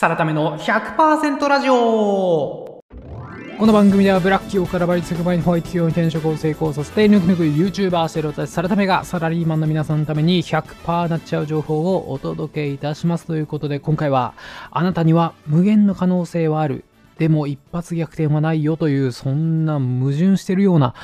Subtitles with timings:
[0.00, 1.74] サラタメの100%ラジオ。
[1.74, 13.26] この番組ではブラック企業から倍率100倍にホワイト企業に転職を成功させて抜き抜く YouTuber セロタサラタメがサラリーマンの皆さんのために100%なっちゃう情報をお届けいたします。
[13.26, 14.32] ということで今回は
[14.70, 16.86] あなたには無限の可能性はある。
[17.18, 20.94] でも一発逆転はないよというそんな矛盾してるような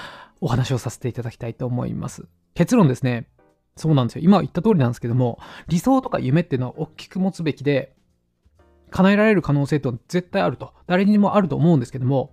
[0.40, 2.24] お話をさせていただきたいと思います。
[2.54, 3.28] 結論ですね。
[3.76, 4.22] そうなんですよ。
[4.24, 5.38] 今言った通りなんですけども
[5.68, 7.94] 理想とか夢っていうのは大きく持つべきで
[8.90, 12.32] 叶えられる可能性と絶対あると誰にもあると思うんですけども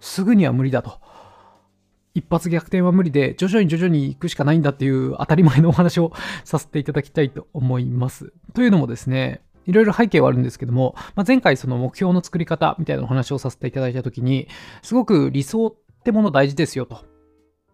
[0.00, 1.00] すぐには無理だと。
[2.14, 6.12] 一発逆転は無理で、徐々に徐々に行くしかないんだっていう当たり前のお話を
[6.44, 8.32] させていただきたいと思います。
[8.54, 14.48] というのもですね、いろいろ背景はあるんですけども、まあ、前回その目標の作り方みたいなお話をさせていただいたときに、
[14.82, 17.04] すごく理想ってもの大事ですよと。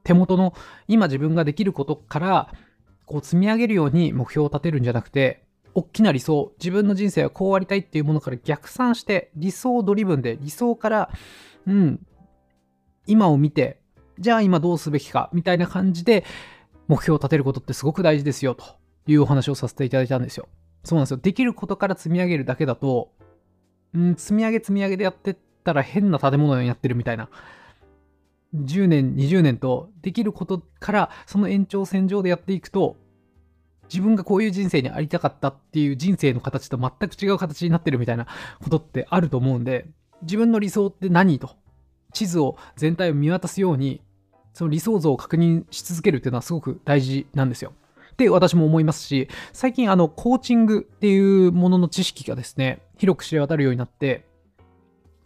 [0.03, 0.53] 手元の
[0.89, 2.53] 今自分ができることから
[3.07, 5.44] こう積み上げるように目標を立てるんじゃなくて、
[5.75, 11.11] 大きな理想、自分の人生はこうありたいっていうものから逆算して、理想ドリブンで理想から、
[11.67, 12.07] うん、
[13.07, 13.81] 今を見て、
[14.19, 16.25] じゃあ今どうすべきか、みたいな感じで
[16.87, 18.65] 目標を立てることってすごく大事ですよ、と
[19.07, 20.49] いうお話をさせていただいたんですよ。
[20.85, 21.17] そうなんですよ。
[21.17, 23.11] できることから積み上げるだけだと、
[23.95, 27.29] うん、積み上げ積み上げでやってったら変な建物にやってるみたいな。
[28.55, 32.97] 10年、20年とできることからその延長線上でやっていくと、
[33.95, 38.27] 自分がこういう人生にありたかったっていう人生の形と全く違う形になってるみたいな
[38.61, 39.87] ことってあると思うんで、
[40.23, 41.51] 自分の理想って何と
[42.13, 44.03] 地図を全体を見渡すように
[44.53, 47.73] その理想像を確認し続けるっていうのはすごく大事なんですよ。
[48.13, 54.25] って私も思いますし最近あのコーチングっていうものの知識がですね広く知れ渡るようになって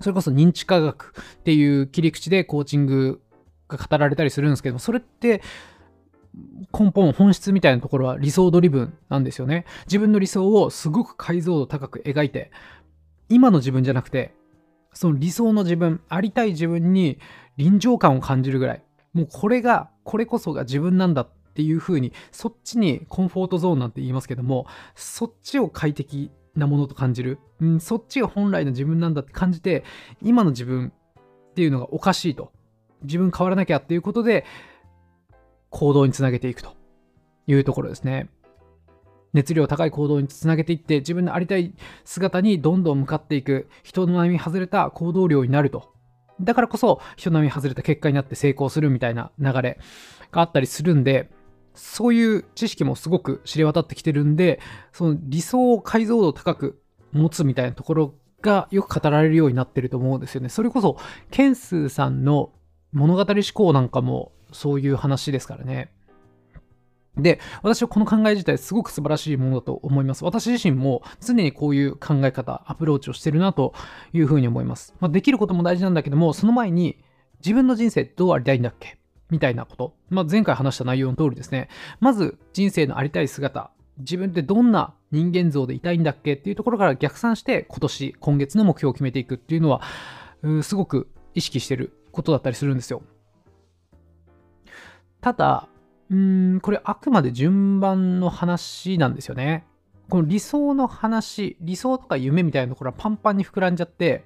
[0.01, 3.21] それこそ認知科学っていう切り口でコーチング
[3.69, 5.43] が語られたりするんですけどもそれって
[6.73, 9.65] 根本本質みたいなところは理想ドリブンなんですよね。
[9.87, 12.51] 自分の理想をすごく解像度高く描いて
[13.29, 14.35] 今の自分じゃなくて
[14.99, 17.19] その理想の自分、ありたい自分に
[17.57, 29.85] 臨場感を感じるぐらい、もうこれが、これこそが自分なんだっていう風に、そっちにコンフォートゾーンなんて言いますけども、そっちを快適なものと感じる、うん、そっちが本来の自分なんだって感じて、
[30.21, 30.93] 今の自分
[31.51, 32.53] っていうのがおかしいと。
[33.05, 34.45] 自分変わらなきゃっていうことで、
[35.71, 36.77] 行動につなげていくと
[37.47, 38.29] いうところですね。
[39.33, 41.75] 熱量高い行動につなげていって自分のありたい
[42.05, 45.93] 姿にどんどん向かっていく人の並み外れた行動量になると
[46.41, 49.79] だからこそ人並み外れた結果になって成功するみたいな流れ
[50.31, 51.31] があったりするんで
[51.75, 54.61] そういう知識もすごく知れ渡ってきてるんで
[54.93, 60.97] その理想を解像度高く持つみたいなところがよく語られるようになってると思うんですよねそれこそ
[61.31, 62.53] ケンスーさんの
[62.93, 65.91] 物語思考なんかもそういう話ですからね
[67.17, 70.25] で、私はこの考え自体すごく素晴らしいものだと思います。
[70.25, 73.75] 私自身も常にこういう考え方、アプローチをしてるなと
[74.13, 74.95] いうふうに思います。
[75.01, 77.03] まあ、できることも大事なんだけども、その前に
[77.41, 78.99] 自分の人生どうありたいんだっけ？
[79.31, 79.97] みたいなこと。
[80.11, 81.69] まあ、前回話した内容の通りですね。
[81.99, 86.35] まず人生のありたい姿、自分ってどんな人間像でいたいんだっけ？
[86.35, 89.83] っていうところから逆算して今年、今月の目標を決めていくっていうのは、
[90.43, 93.03] うすごく意識してることだったりするんですよ。
[95.21, 95.69] ただ、
[96.11, 99.67] うーん、これあくまで順番の話なんですよね。
[100.09, 104.25] この理想の話、理想とか夢みたいなところはパンパンに膨らんじゃって、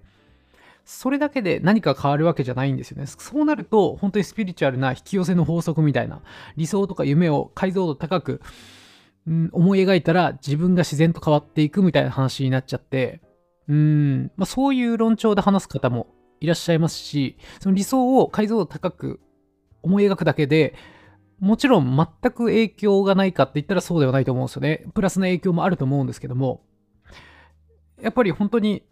[0.84, 3.06] それだけで何か変わるわけじゃないんですよね。
[3.06, 6.20] そうなると、本当にスピリチュアルな引き寄せの法則みたいな、
[6.56, 8.40] 理想とか夢を解像度高く、
[9.26, 13.20] うん、思い描いたら自分が自然と変わっていくみたいな話になっちゃって、
[13.68, 16.08] うん、まあ、そういう論調で話す方も
[16.40, 19.20] いらっしゃいますし、その理想を解像度高く
[19.82, 20.74] 思い描くだけで、
[21.40, 24.84] もちろん全く影響がないかって言ったらそうではないと思うんですよね。
[24.94, 26.64] プラスの影響もあると思うんですけども、
[28.00, 28.84] やっぱり本当に、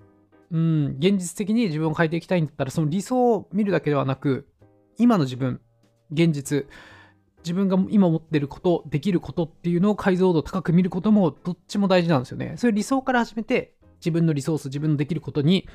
[0.51, 4.49] うん、現実的に自分を変えていきたいんだったら、その理想を見るだけではなく、
[4.99, 5.61] 今の自分、
[6.11, 6.67] 現実、
[7.45, 12.55] 自分が今持ってること、できることっていうのを解像度高く見ることもどっちも大事なんですよね。
[12.57, 15.69] それ理想から始めて、自分のリソース、自分のできることに、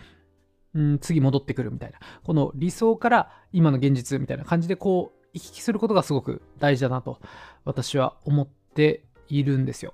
[0.73, 1.99] うん、次戻ってくるみたいな。
[2.23, 7.19] この理想から今の現実みたいな感じでこう行き来することがすごく大事だなと
[7.65, 9.93] 私は思っているんですよ。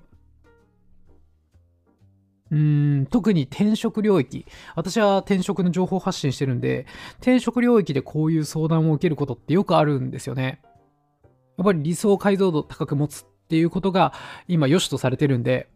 [2.50, 4.46] うん特に転職領域。
[4.76, 6.86] 私は転職の情報発信してるんで
[7.16, 10.60] 転職領域でこういう相談を受けることってよくあるんですよね。
[11.58, 14.12] やっぱり理想解像度高く持つっていうことが
[14.48, 15.68] 今良しとされてるんで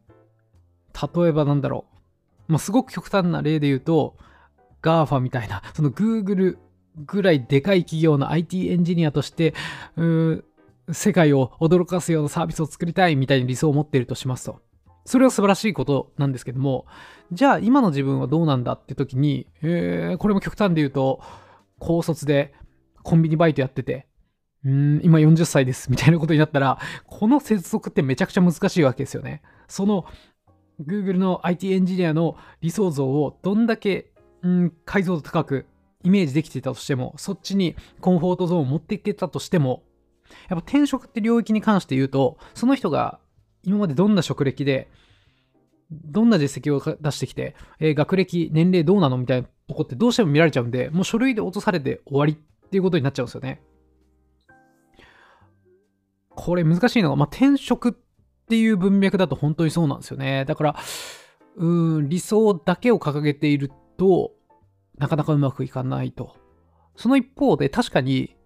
[0.94, 1.84] 例えばなんだろ
[2.48, 4.16] う、まあ、すごく極端な例で言うと
[4.82, 6.56] GAFA みたいなその Google
[6.96, 9.54] ぐらいでかい企業の IT エンジニアとして、
[10.92, 14.60] 世界を驚かすようなサービスを作りたいみたいに理想を持っているとしますと。
[15.04, 16.86] それは素晴らしいことなんですけども、
[17.32, 21.20] じゃあ今の自分はどうなんだって時に、えー、これも極端で言うと、
[21.78, 22.54] 高卒で
[23.02, 24.06] コンビニバイトやってて、
[24.64, 29.42] うん、今40歳ですみたいなことになったら、この接続ってめちゃくちゃ難しいわけですよね。
[29.68, 30.06] その
[30.84, 34.12] Google の IT エンジニアの理想像をどんだけ、
[34.42, 35.66] うん、解像度高く
[36.06, 39.82] イメージできてたとしても、そっちにコンフォートゾーンを持っていけたとしても、
[40.48, 43.18] やっぱ転職って領域に関して言うと、その人が
[43.64, 44.88] 今までどんな職歴で、
[45.90, 49.18] どんな実績を出してきて、えー、学歴、年齢どうなの？
[49.18, 53.60] みたいなとこってどうしても見られちゃうんで、もう書類で落とされて終わりっていうことになっちゃうんですよね。
[56.30, 57.92] これ難しいのが、まあ、転職っ
[58.48, 60.44] ていう文脈だと本当にそうなんですよね。
[60.44, 60.76] だから、
[61.56, 64.32] うん、理想だけを掲げていると、
[64.98, 66.36] なかなかうまくいかないと。
[66.96, 68.36] その一方で確かに、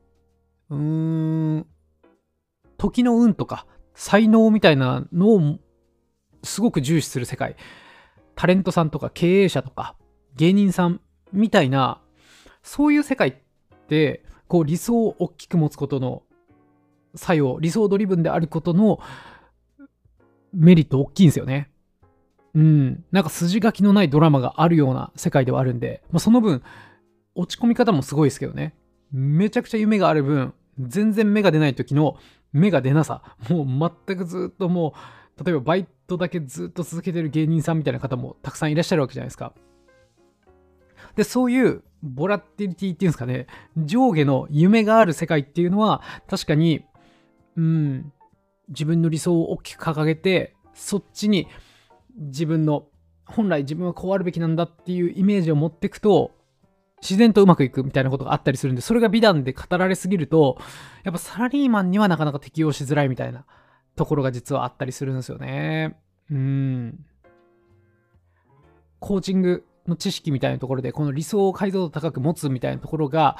[0.70, 0.78] うー
[1.58, 1.66] ん、
[2.76, 5.58] 時の運とか才能みたいなのを
[6.42, 7.56] すごく重視する世界。
[8.34, 9.96] タレントさんとか経営者とか
[10.36, 11.00] 芸人さん
[11.32, 12.00] みたいな、
[12.62, 13.34] そういう世界っ
[13.88, 16.22] て、こう理想を大きく持つことの
[17.14, 18.98] 作用、理想ドリブンであることの
[20.52, 21.70] メリット大きいんですよね。
[22.54, 23.04] うん。
[23.12, 26.62] なんか筋書きのないドラマがあるような世界ではあるんで、まあ、その分、
[27.34, 28.74] 落ち込み方もすごいですけどね。
[29.12, 32.16] めちゃくちゃ夢がある分、全然芽が出ない時の
[32.52, 33.22] 芽が出なさ。
[33.48, 34.94] もう全くずっとも
[35.38, 39.52] う、例えばバイトだけずっと続けてる芸人さんみたいな方もたくさんいらっしゃるわけじゃないですか。
[41.16, 46.84] で、そういうボラティリティっていうんですかね、上下の夢がある世界っていうのは、確かに
[47.56, 48.12] うん、
[48.68, 51.46] 自分の理想を大きく掲げて、そっちに
[52.20, 52.86] 自分の、
[53.24, 56.32] 本来自分はこうあるべきなんだっていうイメージを持ってくと、
[57.00, 60.58] 自然とうまくいくみたいなことがあったりするんで、それが美談で語られすぎると、
[61.02, 63.46] やっぱサラリーマンにはなかなか適応しづらいみたいな
[63.96, 65.96] ところが実はあったりするんですよね。
[66.30, 67.04] うん。
[68.98, 73.38] コーチングの知識みたいなところで、この理想を解像度高く持つみたいなところが、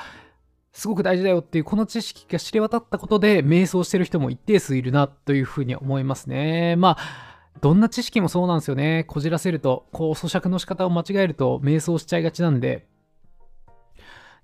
[0.73, 6.77] すごく大事だよっていうこの知識が知れ渡ったことで瞑想してる人も一定数いるなというふうに思いますね。
[6.77, 7.30] まあ
[7.61, 9.05] どんな知識もそうなんですよね。
[9.07, 12.87] こじらせると、こう咀嚼の仕方を間違えると瞑想しちゃいがちなんで、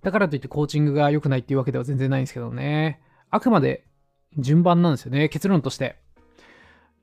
[0.02, 3.00] だからといってコーチングが良くないっていうわけでは全然ないんですけどね。
[3.30, 3.84] あくまで
[4.38, 5.28] 順番なんですよね。
[5.28, 5.96] 結論として。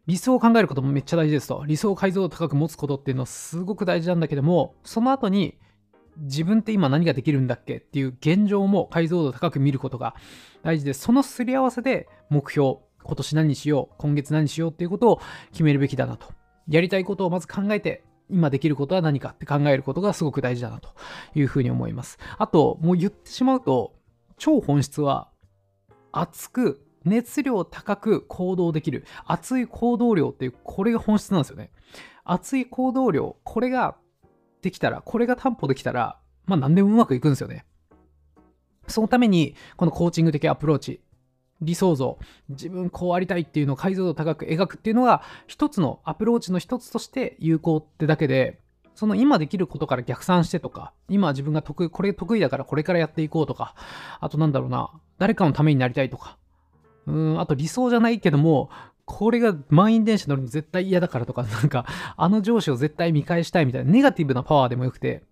[0.05, 1.63] 理想を考えることもめっちゃ大事ですと。
[1.65, 5.57] 理想を解像度高く持つことっていうのはすごく大事なんだけども、その後に
[6.17, 7.77] 自分って今何ができるんだっけ？
[7.77, 10.13] っていう現状も解像度高く見ることが
[10.61, 11.01] 大事です。
[11.01, 15.21] そのすり合わせで目標、今年何しよう、今月何しようっていうことを
[15.51, 16.27] 決めるべきだなと。
[16.67, 20.89] やりたいことをまず考えて、今できることは何かって考えることがすごく大事だなと
[21.35, 22.17] いうふうに思います。
[22.37, 23.93] あと、もう言ってしまうと、
[24.37, 25.29] 超本質は
[26.11, 31.71] 熱く熱量高く行動できる熱い行動量っていうこれが本質なんですよね
[32.23, 33.95] 熱い行動量これが
[34.63, 37.65] できたら、これが担保できたら、まあ何でもうまくいくんですよね。
[38.87, 41.01] そのために、このコーチング的アプローチ、
[41.63, 42.17] 理想像、
[42.49, 48.59] 自分こうありたいっていうのを解像度高く描くっていうのが、一つのアプローチの一つとして有効ってだけで、
[48.95, 53.75] その今できることから逆算してとか、今自分が得意、これ得意だからこれからやっていこうとか、
[54.19, 56.37] あとなんだろうな、誰かのためになりたいとか、
[57.07, 58.69] うん、あと理想じゃないけども、
[59.05, 65.23] これが満員電車乗るの絶対嫌だからとか、なんか、あの上司を絶対見返したいみたいな、ネガティブなパワーでもよくて、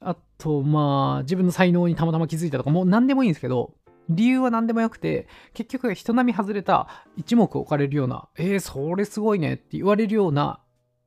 [0.00, 3.74] あと、まあ、自分の才能にたまたま気づいたとか、もう何でもいいんですけど、
[4.08, 10.60] 理由は何でもよくて、結局人並み外れた一目置かれるような、えー、それすごいねって言われるような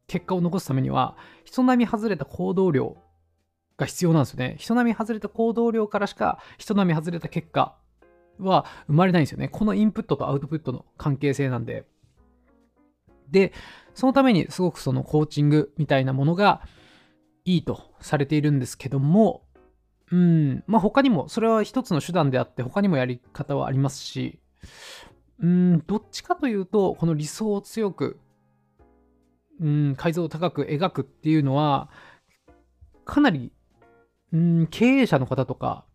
[0.08, 1.16] 結果を残すためには、
[1.46, 2.98] 人並み外れた行動量
[3.78, 4.56] が必要なんですよね。
[4.60, 7.78] 人並み外れた行動量からしか人並み外れた結果
[8.40, 9.48] は生まれないんですよね。
[9.48, 11.86] このインプットとアウトプットの関係性なんで。
[13.30, 13.54] で、
[13.94, 16.62] そのためにすごくそのコーチングみたいなものが
[17.46, 19.44] いいとされているんですけども、
[20.12, 24.40] うん、まあ他にも、それは一つの手段であって他にもやり方はありますし、
[25.42, 28.20] うん、どっちかというと、この理想を強く、
[29.62, 31.90] うん、解像度高く描くっていうのは、
[33.06, 33.52] かなり、
[34.34, 35.86] うん、経営者の方とか、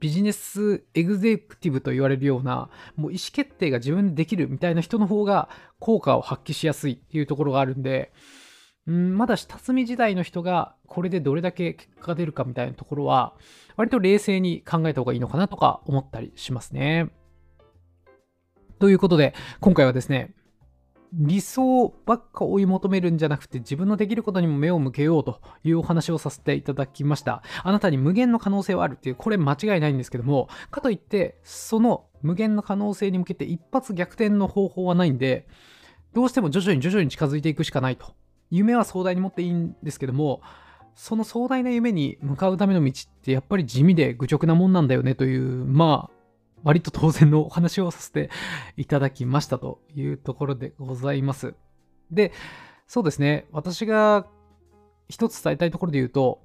[0.00, 5.48] ビジネスエグゼクティブと言われるような、もう意思決定が自分でできるみたいな人の方が
[5.78, 8.12] 効果を発揮しやすいっていうところがあるんで、
[8.86, 13.34] うんまだ下積み時代の人がこれでどれだけ結果が出るかみたいなところは、
[13.76, 17.10] 割と冷静に考えた方がいいのかなとか思ったりしますね。
[18.78, 20.34] ということで、今回はですね、
[21.12, 27.42] 理想ばっか追い求めるんじゃなくて自分のできることにも目を向けようというお話をさせていただきました。
[27.62, 35.46] あなたに無限の可能性はあるっていう、これ間違いないんですけども、かといって、その無限の可能性に向けて一発逆転の方法はないんで、
[36.14, 38.14] どうしても徐々に徐々に近づいていくしかないと。
[38.52, 40.42] 夢は壮大に持っていいんですけども、
[40.94, 46.16] その壮大な夢に向かうための道ってやっぱり地味で愚直なもんなんだよねという、まあ、
[46.62, 48.30] 割と当然のお話をさせて
[48.76, 51.54] いただきましたというところでございます。
[52.10, 52.32] で、
[52.86, 54.26] そうですね、私が
[55.08, 56.42] 一つ伝えたいところで言うと、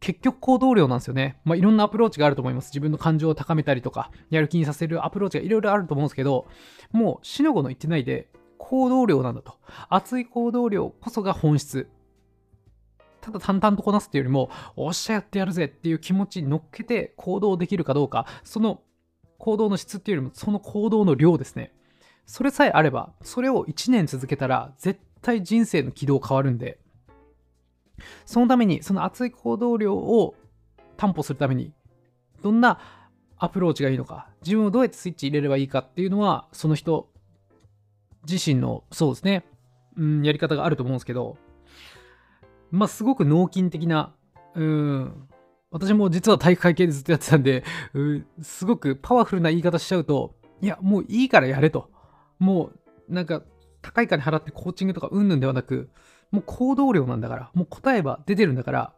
[0.00, 1.38] 結局行動量なんですよね。
[1.44, 2.68] まあ、いろんなアプローチがあると思います。
[2.68, 6.46] 自分の感情を高めたりとか、やる気にさせるアプローチがいろいろあると思うんですけど、
[6.90, 8.30] もう、死の子の言ってないで、
[8.70, 9.54] 行動量なんだと。
[9.88, 11.90] 熱い行動量こそが本質。
[13.20, 18.80] ただ淡々とこなすっていうよりも、おっしゃやってやるぜっていう気持ちに乗っけて行動できるかどうか、その
[19.38, 21.72] 行動の質っていうよりも、その行動の量ですね。
[22.26, 26.78] それさえあれば、それを1年続けたら、絶対人生の軌道変わるんで、
[28.24, 30.36] そのために、その熱い行動量を
[30.96, 31.72] 担保するために、
[32.40, 32.78] どんな
[33.36, 37.09] アプローチがいいのか、自分をどうやってスイッチ入れればいいかっていうのは、その人
[38.28, 39.44] 自身の、そうですね、
[39.96, 41.36] うん、やり方があると思うんですけど、
[42.70, 44.14] まあ、すごく脳筋的な、
[44.54, 45.28] うん、
[45.70, 51.90] 私も実は体育会系でずっとやってたんで、うんすごくパワフルな言い方しちゃうと、いや、もういいからやれと。
[52.38, 52.70] も
[53.08, 53.42] う、なんか、
[53.82, 55.90] 高い金払ってコーチングとかうんぬんではなく、
[56.30, 58.94] もう行動量なんだから、もう答えは出てるんだから、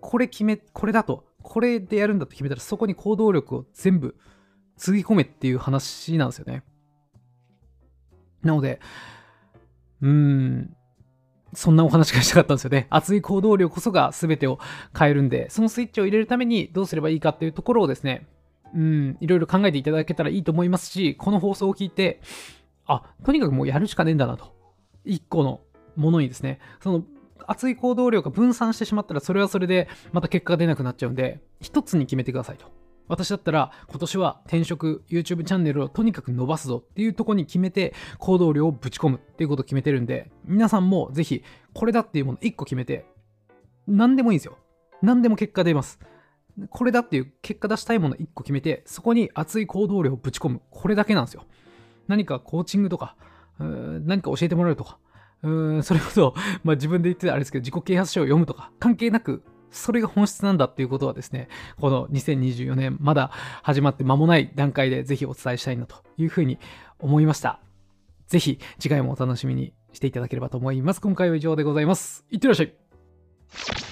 [0.00, 4.16] これ決め、これだと、これでやるんだと決めたら、そこに行動力を全部
[4.76, 6.64] つぎ込めっていう話なんですよね。
[8.44, 8.80] なので、
[10.02, 10.76] うーん、
[11.54, 12.86] そんなお話がしたかったんですよね。
[12.90, 14.58] 熱い行動量こそが全てを
[14.96, 18.26] 変えるんで、そのスイッチを入れるためにどうすればいいかっていうところをですね、
[18.74, 22.20] うん、いろいろ考えていただけたらいいと思いますし、この放送を聞いて、
[22.86, 24.52] あ、とにかくもうやるしかねえんだなと。
[25.04, 25.60] 一個の
[25.96, 27.04] ものにですね、その
[27.46, 32.83] 熱い行動量が分散してしまったら、それはそれでまた結果が出なくなっちゃうんで、一つに決めてくださいと。
[33.08, 41.42] 私だったら今年は転職 YouTube チャンネルをとにかく伸ばすぞっていうとこに決めて行動量をぶち込むっていうことを決めてるんで皆さんもぜひ
[41.72, 43.06] これだっていうもの1個決めて
[43.86, 44.58] 何でもいいんですよ。
[45.02, 45.98] 何でも結果出ます。
[46.70, 50.62] これだっていう結果出したいもの1個決めてそこに熱い行動量をぶち込む。
[50.70, 51.44] これだけなんですよ。
[52.08, 53.16] 何かコーチングとか
[53.58, 54.98] 何か教えてもらうとか
[55.44, 56.34] うーん、それこそ、
[56.64, 59.44] まあ自分で言ってたあれですけど、自己啓発書を読むとか、関係なく、
[59.74, 61.48] それが本質なんだっていうことはですね、
[61.80, 63.30] この2024年、まだ
[63.62, 66.58] 始まって間もない段階でぜひお伝えしたいなというふうに
[66.98, 67.60] 思いました。
[68.28, 71.00] ぜひ次回もお楽しみにしていただければと思います。
[71.00, 72.24] 今回は以上でございます。
[72.30, 73.83] いってらっしゃい。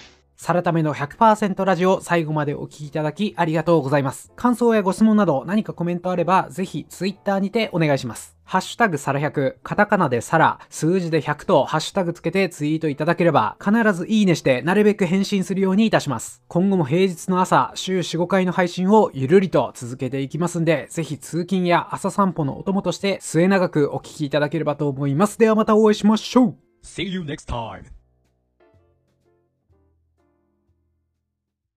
[0.43, 4.33] サラタメの100%ラジオ最後までお聴きいただきありがとうございます。
[4.35, 8.37] 感想やご質問など何かコメントあればぜひ Twitter にてお願いします。
[8.43, 16.43] ハッシュタグサラ100、カタカナでサラ、数字で100とハッシュタグつけてツイートいただければ必ずいいねしてなるべく返信するようにいたします。
[16.49, 25.39] 今後も平日の朝、週4、5回の配信をゆるりと続けていきますんで、ぜひ通勤や朝散歩のお供として末永くお聴きいただければと思います。
[25.39, 28.02] ではまたお会いしましょう See you next time.